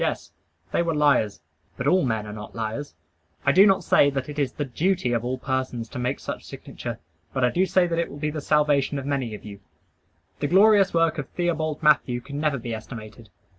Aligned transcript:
Yes; 0.01 0.31
they 0.71 0.81
were 0.81 0.95
liars. 0.95 1.41
But 1.77 1.85
all 1.85 2.03
men 2.03 2.25
are 2.25 2.33
not 2.33 2.55
liars. 2.55 2.95
I 3.45 3.51
do 3.51 3.67
not 3.67 3.83
say 3.83 4.09
that 4.09 4.29
it 4.29 4.39
is 4.39 4.51
the 4.53 4.65
duty 4.65 5.13
of 5.13 5.23
all 5.23 5.37
persons 5.37 5.87
to 5.89 5.99
make 5.99 6.19
such 6.19 6.43
signature; 6.43 6.97
but 7.33 7.43
I 7.45 7.51
do 7.51 7.67
say 7.67 7.85
that 7.85 7.99
it 7.99 8.09
will 8.09 8.17
be 8.17 8.31
the 8.31 8.41
salvation 8.41 8.97
of 8.97 9.05
many 9.05 9.35
of 9.35 9.45
you. 9.45 9.59
The 10.39 10.47
glorious 10.47 10.91
work 10.91 11.19
of 11.19 11.29
Theobald 11.29 11.83
Mathew 11.83 12.19
can 12.19 12.39
never 12.39 12.57
be 12.57 12.73
estimated. 12.73 13.29